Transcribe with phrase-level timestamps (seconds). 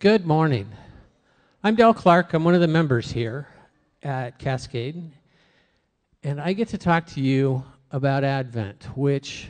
[0.00, 0.68] Good morning.
[1.64, 2.32] I'm Dell Clark.
[2.32, 3.48] I'm one of the members here
[4.00, 5.10] at Cascade.
[6.22, 9.48] And I get to talk to you about Advent, which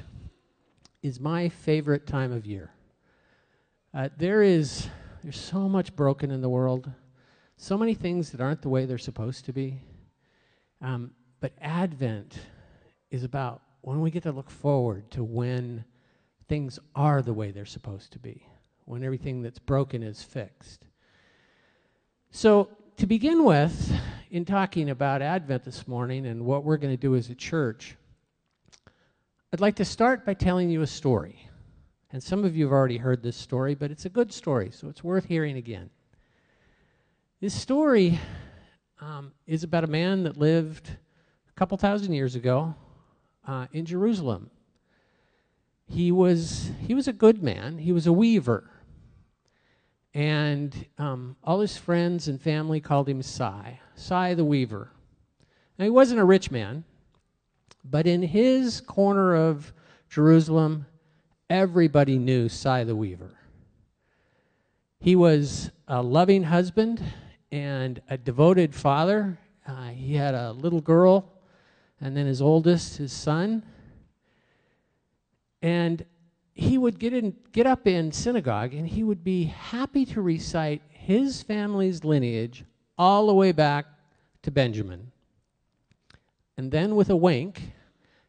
[1.03, 2.71] is my favorite time of year.
[3.92, 4.88] Uh, there is
[5.22, 6.90] there's so much broken in the world,
[7.58, 9.82] so many things that aren't the way they're supposed to be.
[10.80, 11.10] Um,
[11.40, 12.38] but Advent
[13.10, 15.84] is about when we get to look forward to when
[16.48, 18.46] things are the way they're supposed to be
[18.89, 20.86] when everything that's broken is fixed.
[22.31, 23.93] So, to begin with,
[24.31, 27.96] in talking about Advent this morning and what we're going to do as a church,
[29.53, 31.48] I'd like to start by telling you a story.
[32.11, 34.89] And some of you have already heard this story, but it's a good story, so
[34.89, 35.91] it's worth hearing again.
[37.41, 38.19] This story
[39.00, 42.75] um, is about a man that lived a couple thousand years ago
[43.47, 44.50] uh, in Jerusalem.
[45.86, 48.70] He was, he was a good man, he was a weaver.
[50.19, 54.91] And um, all his friends and family called him Si, Si the Weaver.
[55.79, 56.83] Now, he wasn't a rich man,
[57.84, 59.73] but in his corner of
[60.11, 60.87] Jerusalem,
[61.48, 63.39] everybody knew Si the Weaver.
[64.98, 67.01] He was a loving husband
[67.53, 69.39] and a devoted father.
[69.64, 71.31] Uh, he had a little girl,
[72.01, 73.62] and then his oldest, his son.
[75.62, 76.05] And
[76.59, 80.83] he would get, in, get up in synagogue and he would be happy to recite
[80.91, 82.64] his family's lineage
[82.98, 83.87] all the way back
[84.42, 85.12] to Benjamin.
[86.56, 87.62] And then with a wink,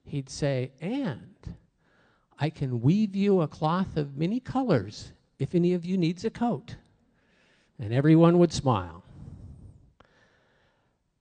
[0.04, 1.56] he'd say, And
[2.38, 6.30] I can weave you a cloth of many colors if any of you needs a
[6.30, 6.76] coat.
[7.80, 9.04] And everyone would smile.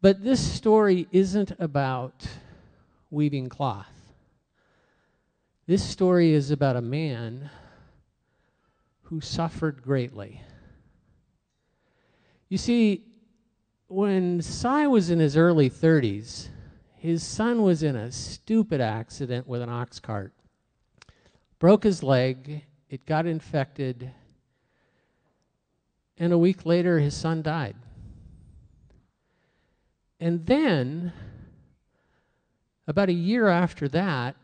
[0.02, 2.28] But this story isn't about
[3.10, 3.97] weaving cloth.
[5.68, 7.50] This story is about a man
[9.02, 10.40] who suffered greatly.
[12.48, 13.04] You see,
[13.86, 16.48] when Si was in his early 30s,
[16.96, 20.32] his son was in a stupid accident with an ox cart.
[21.58, 24.10] Broke his leg, it got infected,
[26.16, 27.76] and a week later, his son died.
[30.18, 31.12] And then,
[32.86, 34.34] about a year after that,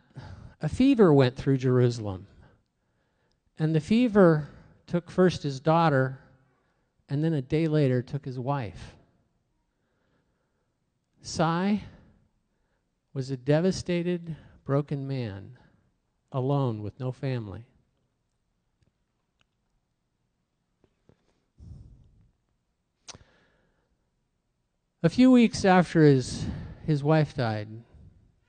[0.64, 2.26] a fever went through Jerusalem.
[3.58, 4.48] And the fever
[4.86, 6.20] took first his daughter,
[7.06, 8.94] and then a day later took his wife.
[11.20, 11.82] Si
[13.12, 15.58] was a devastated, broken man,
[16.32, 17.66] alone with no family.
[25.02, 26.46] A few weeks after his,
[26.86, 27.68] his wife died,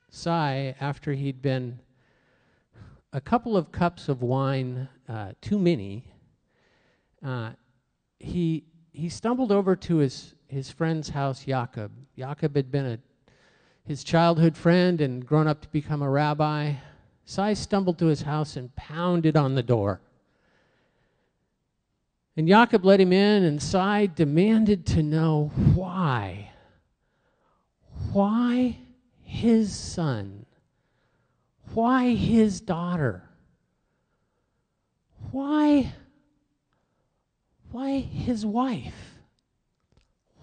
[0.09, 1.79] Si, after he'd been
[3.15, 6.03] a couple of cups of wine uh, too many,
[7.25, 7.51] uh,
[8.19, 11.93] he, he stumbled over to his, his friend's house, Jacob.
[12.17, 12.99] Jacob had been a,
[13.85, 16.73] his childhood friend and grown up to become a rabbi.
[17.23, 20.01] Si stumbled to his house and pounded on the door.
[22.35, 26.51] And Jacob let him in, and Si demanded to know why.
[28.11, 28.77] Why
[29.23, 30.44] his son
[31.75, 33.21] why his daughter?
[35.31, 35.91] Why,
[37.71, 39.19] why his wife?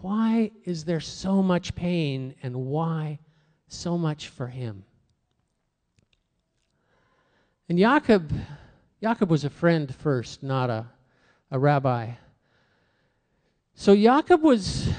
[0.02, 3.18] Why is there so much pain and why
[3.66, 4.84] so much for him?
[7.70, 8.30] And Jacob,
[9.02, 10.86] Jacob was a friend first, not a,
[11.50, 12.10] a rabbi.
[13.74, 14.90] So Jacob was,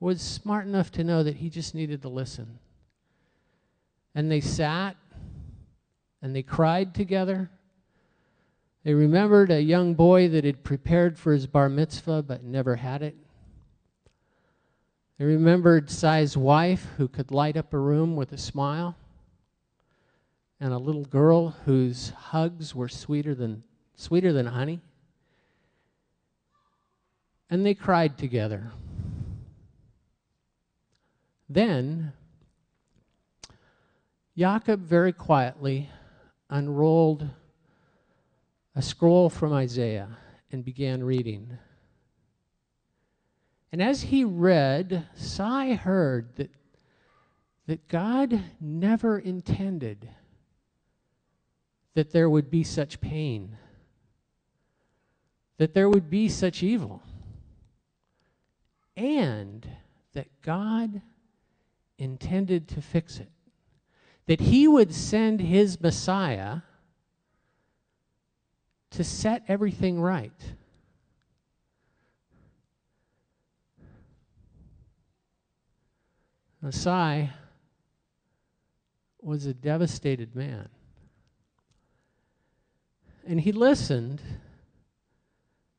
[0.00, 2.58] was smart enough to know that he just needed to listen.
[4.16, 4.96] And they sat
[6.22, 7.50] and they cried together.
[8.84, 13.02] They remembered a young boy that had prepared for his bar mitzvah but never had
[13.02, 13.16] it.
[15.18, 18.96] They remembered Si's wife who could light up a room with a smile,
[20.58, 23.62] and a little girl whose hugs were sweeter than,
[23.96, 24.80] sweeter than honey.
[27.50, 28.72] And they cried together.
[31.50, 32.12] Then,
[34.38, 35.90] Jacob very quietly
[36.50, 37.28] unrolled
[38.74, 40.18] a scroll from Isaiah
[40.52, 41.58] and began reading.
[43.72, 46.50] And as he read, Si heard that,
[47.66, 50.08] that God never intended
[51.94, 53.56] that there would be such pain,
[55.58, 57.02] that there would be such evil,
[58.96, 59.68] and
[60.12, 61.00] that God
[61.98, 63.30] intended to fix it
[64.30, 66.58] that he would send his Messiah
[68.88, 70.54] to set everything right.
[76.62, 77.30] Messiah
[79.20, 80.68] was a devastated man.
[83.26, 84.22] And he listened,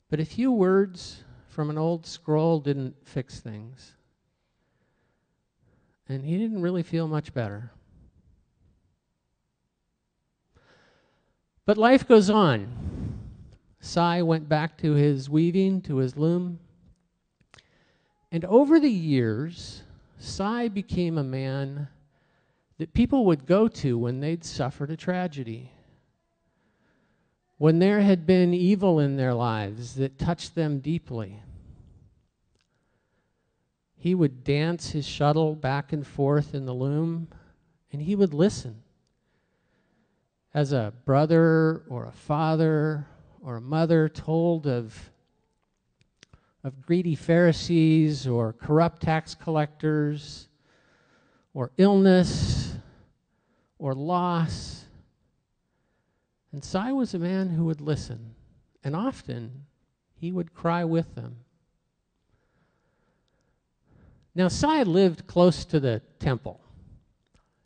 [0.09, 3.94] but a few words from an old scroll didn't fix things.
[6.09, 7.71] And he didn't really feel much better.
[11.71, 12.68] But life goes on.
[13.79, 16.59] Sai went back to his weaving, to his loom.
[18.29, 19.83] And over the years,
[20.19, 21.88] Sai became a man
[22.77, 25.71] that people would go to when they'd suffered a tragedy.
[27.57, 31.41] When there had been evil in their lives that touched them deeply.
[33.95, 37.29] He would dance his shuttle back and forth in the loom,
[37.94, 38.81] and he would listen
[40.53, 43.07] as a brother or a father
[43.42, 45.12] or a mother told of,
[46.63, 50.50] of greedy Pharisees or corrupt tax collectors
[51.53, 52.74] or illness
[53.80, 54.86] or loss.
[56.51, 58.36] And Sai was a man who would listen,
[58.83, 59.65] and often
[60.13, 61.38] he would cry with them.
[64.36, 66.62] Now, Sai lived close to the temple.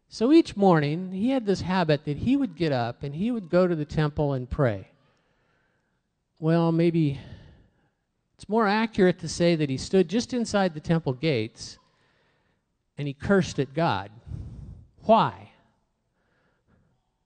[0.08, 3.50] So each morning, he had this habit that he would get up and he would
[3.50, 4.90] go to the temple and pray.
[6.40, 7.20] Well, maybe
[8.36, 11.78] it's more accurate to say that he stood just inside the temple gates
[12.98, 14.12] and he cursed at God.
[15.04, 15.52] Why?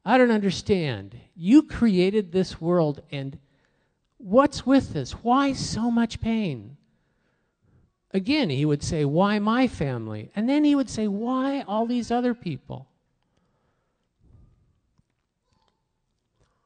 [0.05, 1.15] I don't understand.
[1.35, 3.37] You created this world, and
[4.17, 5.11] what's with this?
[5.11, 6.77] Why so much pain?
[8.11, 10.31] Again, he would say, Why my family?
[10.35, 12.88] And then he would say, Why all these other people?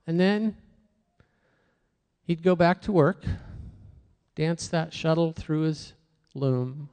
[0.08, 0.58] And then
[2.26, 3.24] he'd go back to work,
[4.36, 5.94] dance that shuttle through his
[6.34, 6.90] loom,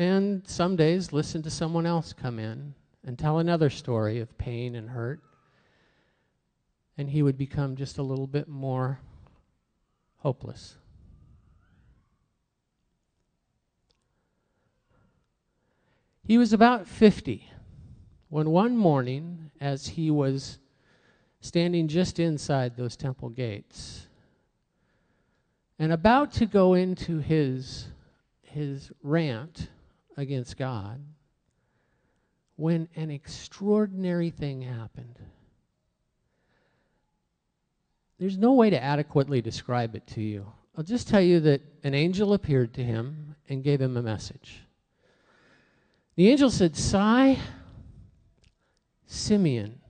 [0.00, 2.74] and some days listen to someone else come in
[3.04, 5.20] and tell another story of pain and hurt.
[6.96, 8.98] And he would become just a little bit more
[10.18, 10.76] hopeless.
[16.30, 17.44] He was about 50
[18.28, 20.60] when one morning, as he was
[21.40, 24.06] standing just inside those temple gates
[25.76, 27.88] and about to go into his,
[28.42, 29.70] his rant
[30.16, 31.00] against God,
[32.54, 35.18] when an extraordinary thing happened.
[38.20, 40.46] There's no way to adequately describe it to you.
[40.78, 44.60] I'll just tell you that an angel appeared to him and gave him a message.
[46.20, 47.38] The angel said, Sai,
[49.06, 49.80] Simeon,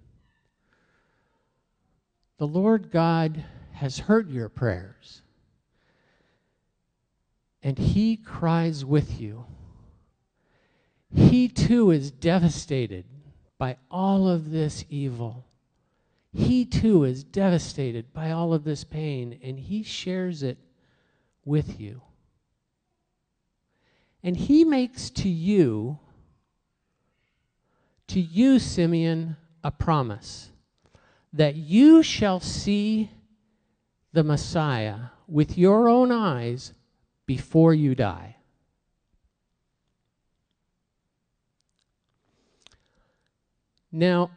[2.38, 5.23] the Lord God has heard your prayers,
[7.65, 9.44] and he cries with you.
[11.12, 13.06] He too is devastated
[13.59, 15.47] by all of this evil.
[16.33, 20.59] He too is devastated by all of this pain, and he shares it
[21.44, 22.03] with you.
[24.23, 25.99] And he makes to you
[28.11, 30.51] to you, Simeon, a promise
[31.33, 33.11] that you shall see
[34.12, 34.99] the Messiah
[35.29, 36.73] with your own eyes
[37.25, 38.37] before you die.
[43.93, 44.31] Now,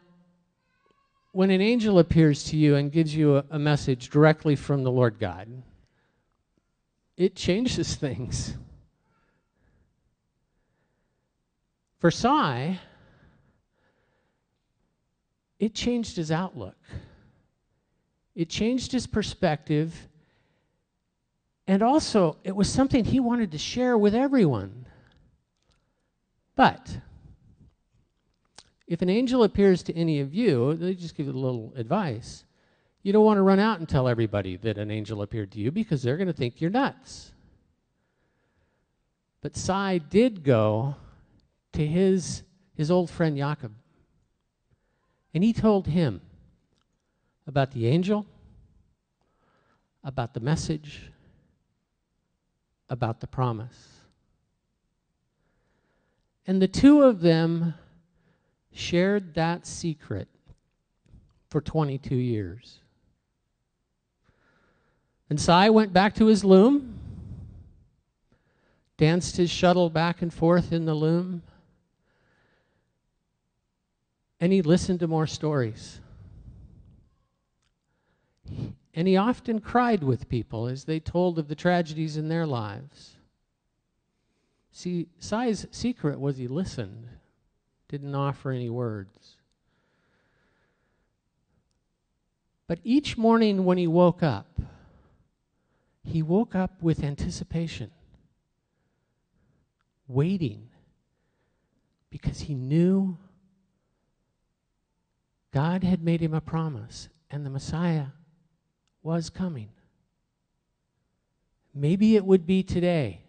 [1.32, 4.90] when an angel appears to you and gives you a, a, message directly from the
[4.90, 5.48] Lord God,
[7.16, 8.54] it changes things.
[11.98, 12.78] For Sai,
[15.58, 16.76] it changed his outlook.
[18.34, 20.08] It changed his perspective.
[21.66, 24.86] And also, it was something he wanted to share with everyone.
[26.56, 26.98] But,
[28.86, 32.44] if an angel appears to any of you, they just give you a little advice.
[33.02, 35.70] You don't want to run out and tell everybody that an angel appeared to you
[35.70, 37.32] because they're going to think you're nuts.
[39.40, 40.96] But Sai did go
[41.72, 42.42] to his,
[42.74, 43.72] his old friend Jacob
[45.34, 46.20] and he told him
[47.46, 48.24] about the angel,
[50.04, 51.10] about the message,
[52.88, 53.88] about the promise.
[56.46, 57.74] And the two of them
[58.72, 60.28] shared that secret
[61.48, 62.80] for 22 years.
[65.28, 66.98] And Sai went back to his loom,
[68.96, 71.42] danced his shuttle back and forth in the loom,
[74.44, 76.02] and he listened to more stories.
[78.92, 83.16] And he often cried with people as they told of the tragedies in their lives.
[84.70, 87.08] See, Sai's secret was he listened,
[87.88, 89.36] didn't offer any words.
[92.66, 94.60] But each morning when he woke up,
[96.02, 97.90] he woke up with anticipation,
[100.06, 100.68] waiting,
[102.10, 103.16] because he knew
[105.54, 108.06] God had made him a promise and the Messiah
[109.04, 109.68] was coming.
[111.72, 113.20] Maybe it would be today.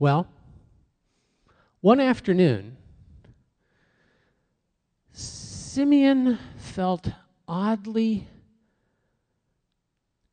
[0.00, 0.26] Well,
[1.80, 2.76] one afternoon,
[5.12, 7.08] Simeon felt
[7.46, 8.26] oddly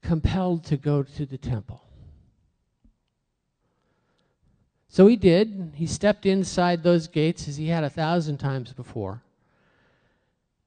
[0.01, 1.83] compelled to go to the temple.
[4.89, 5.73] So he did.
[5.75, 9.21] He stepped inside those gates as he had a thousand times before.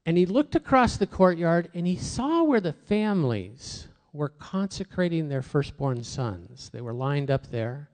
[0.05, 5.41] And he looked across the courtyard and he saw where the families were consecrating their
[5.41, 6.69] firstborn sons.
[6.69, 7.89] They were lined up there.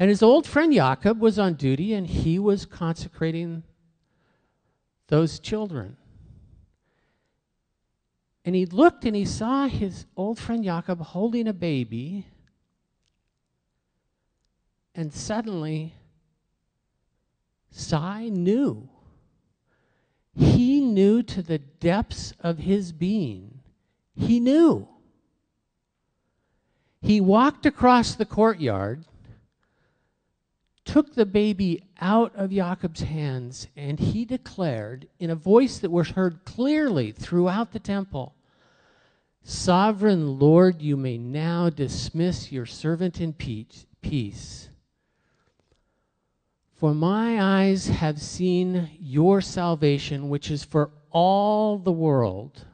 [0.00, 3.62] And his old friend Jacob was on duty and he was consecrating
[5.06, 5.96] those children.
[8.44, 12.26] And he looked and he saw his old friend Jacob holding a baby.
[14.98, 15.94] And suddenly,
[17.70, 18.88] Sai knew.
[20.34, 23.60] He knew to the depths of his being.
[24.16, 24.88] He knew.
[27.00, 29.04] He walked across the courtyard
[30.84, 36.08] took the baby out of Jacob's hands, and he declared in a voice that was
[36.10, 38.34] heard clearly throughout the temple
[39.44, 44.68] Sovereign Lord, you may now dismiss your servant in peace.
[46.78, 52.66] For my eyes have seen your salvation, which is for all the world,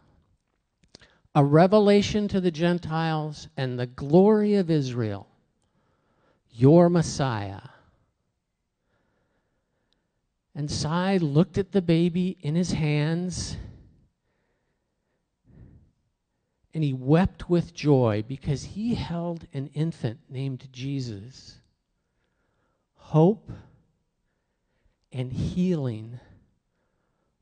[1.34, 5.26] a revelation to the Gentiles and the glory of Israel,
[6.50, 7.62] your Messiah.
[10.54, 13.56] And Sai looked at the baby in his hands
[16.74, 21.58] and he wept with joy because he held an infant named Jesus.
[22.96, 23.50] Hope
[25.14, 26.20] and healing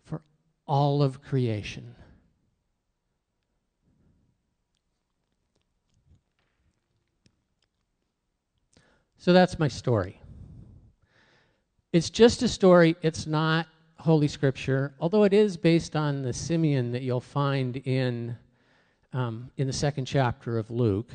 [0.04, 0.22] for
[0.66, 1.96] all of creation.
[9.16, 10.20] So that's my story.
[11.92, 12.96] It's just a story.
[13.02, 13.66] It's not
[13.98, 18.36] Holy Scripture, although it is based on the Simeon that you'll find in,
[19.12, 21.10] um, in the second chapter of Luke.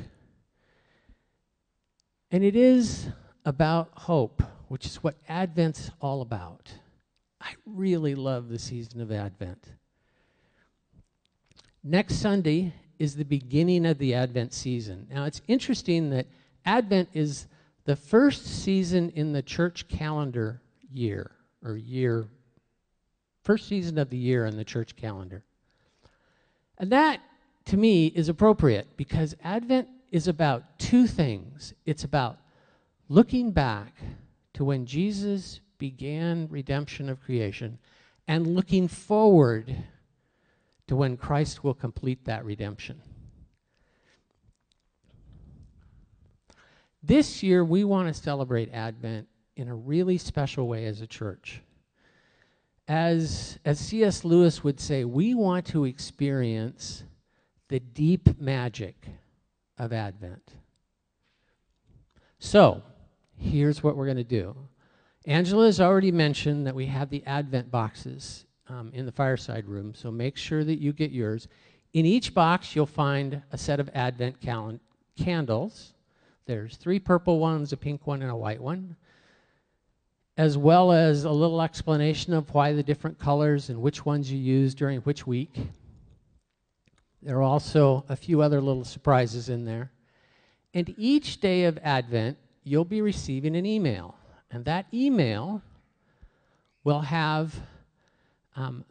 [2.30, 3.08] And it is
[3.44, 6.72] about hope, which is what Advent's all about.
[7.40, 9.72] I really love the season of Advent.
[11.82, 15.06] Next Sunday is the beginning of the Advent season.
[15.10, 16.26] Now, it's interesting that
[16.64, 17.46] Advent is
[17.84, 20.60] the first season in the church calendar
[20.92, 21.30] year
[21.64, 22.26] or year,
[23.42, 25.42] first season of the year in the church calendar.
[26.76, 27.20] And that,
[27.66, 31.72] to me, is appropriate because Advent is about two things.
[31.86, 32.38] It's about
[33.08, 33.94] looking back
[34.58, 37.78] to when Jesus began redemption of creation
[38.26, 39.84] and looking forward
[40.88, 43.00] to when Christ will complete that redemption.
[47.04, 51.62] This year, we want to celebrate Advent in a really special way as a church.
[52.88, 54.24] As, as C.S.
[54.24, 57.04] Lewis would say, we want to experience
[57.68, 59.06] the deep magic
[59.78, 60.54] of Advent.
[62.40, 62.82] So,
[63.38, 64.56] here's what we're going to do.
[65.26, 69.94] Angela has already mentioned that we have the Advent boxes um, in the fireside room,
[69.94, 71.48] so make sure that you get yours.
[71.92, 74.36] In each box, you'll find a set of Advent
[75.16, 75.94] candles.
[76.46, 78.96] There's three purple ones, a pink one, and a white one
[80.38, 84.38] as well as a little explanation of why the different colors and which ones you
[84.38, 85.58] use during which week.
[87.20, 89.90] There are also a few other little surprises in there.
[90.72, 94.14] And each day of Advent, you'll be receiving an email.
[94.50, 95.62] And that email
[96.84, 97.54] will have
[98.56, 98.84] um,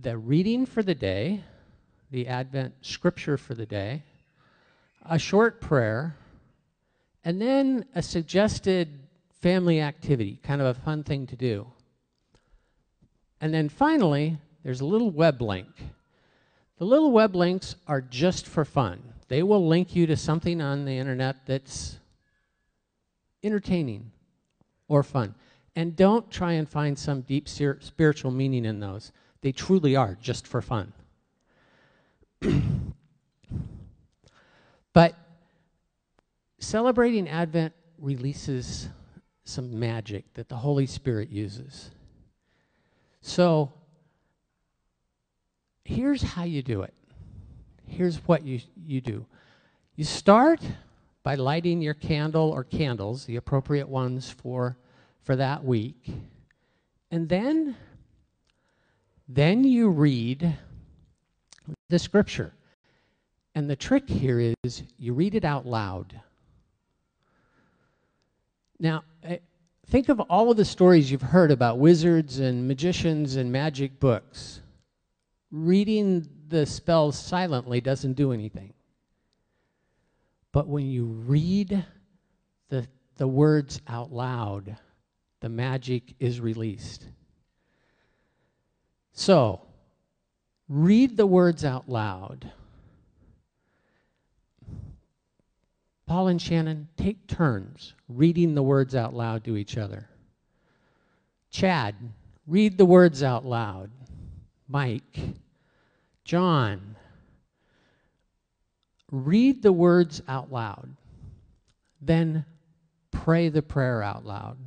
[0.00, 1.42] the reading for the day,
[2.10, 4.02] the Advent scripture for the day,
[5.04, 6.16] a short prayer,
[7.24, 9.00] and then a suggested
[9.40, 11.66] family activity, kind of a fun thing to do.
[13.40, 15.68] And then finally, there's a little web link.
[16.78, 19.02] The little web links are just for fun.
[19.28, 21.98] They will link you to something on the internet that's
[23.46, 24.10] entertaining
[24.88, 25.34] or fun.
[25.74, 29.12] And don't try and find some deep spiritual meaning in those.
[29.40, 30.92] They truly are just for fun.
[34.92, 35.14] But
[36.58, 38.88] celebrating Advent releases
[39.44, 41.90] some magic that the Holy Spirit uses.
[43.20, 43.72] So
[45.84, 46.94] here's how you do it.
[47.86, 49.26] Here's what you, you do.
[49.94, 50.60] You start
[51.26, 54.76] by lighting your candle or candles, the appropriate ones for,
[55.24, 56.08] for that week.
[57.10, 57.74] And then,
[59.26, 60.56] then you read
[61.88, 62.52] the scripture.
[63.56, 66.20] And the trick here is you read it out loud.
[68.78, 69.38] Now, eh,
[69.88, 74.60] think of all of the stories you've heard about wizards and magicians and magic books.
[75.50, 78.74] Reading the spells silently doesn't do anything.
[80.56, 81.84] But when you read
[82.70, 84.78] the, the words out loud,
[85.40, 87.04] the magic is released.
[89.12, 89.60] So,
[90.66, 92.50] read the words out loud.
[96.06, 100.08] Paul and Shannon, take turns reading the words out loud to each other.
[101.50, 101.96] Chad,
[102.46, 103.90] read the words out loud.
[104.68, 105.18] Mike,
[106.24, 106.95] John,
[109.10, 110.96] read the words out loud.
[112.00, 112.44] Then
[113.10, 114.58] pray the prayer out loud.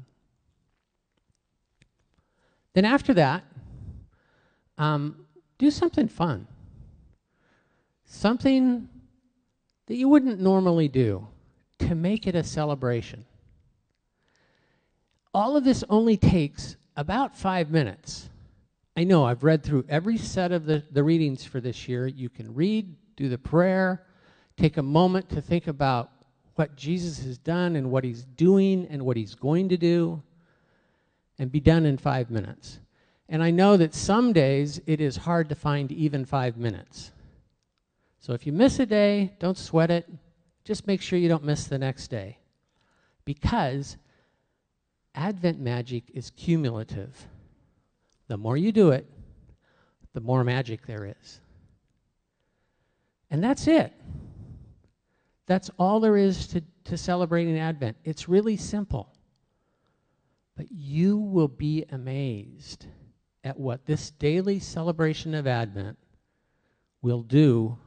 [2.74, 3.43] Then after that,
[4.77, 5.25] um,
[5.58, 6.48] do something fun.
[8.05, 8.88] Something
[9.88, 11.27] that you wouldn't normally do
[11.79, 13.25] to make it a celebration.
[15.34, 18.29] All of this only takes about five minutes.
[18.96, 22.08] I know I've read through every set of the, the readings for this year.
[22.08, 24.05] You can read, do the prayer,
[24.60, 26.12] take a moment to think about
[26.56, 30.22] what Jesus has done and what he's doing and what he's going to do,
[31.38, 32.80] and be done in five minutes.
[33.30, 37.12] And I know that some days it is hard to find even five minutes.
[38.19, 40.10] So if you miss a day, don't sweat it.
[40.65, 42.39] Just make sure you don't miss the next day.
[43.24, 43.95] Because
[45.15, 47.28] Advent magic is cumulative.
[48.28, 49.06] The more you do it,
[50.13, 51.39] the more magic there is.
[53.32, 53.93] And that's it.
[55.50, 57.98] That's all there is to, to celebrating Advent.
[58.04, 59.12] It's really simple.
[60.56, 62.86] But you will be amazed
[63.44, 65.98] at what this daily celebration of Advent
[67.02, 67.80] will do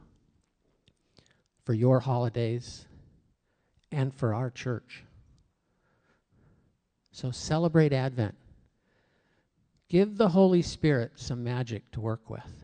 [1.63, 2.85] for your holidays
[3.93, 5.05] and for our church.
[7.13, 8.35] So celebrate Advent.
[9.87, 12.62] Give the Holy Spirit some magic to work with.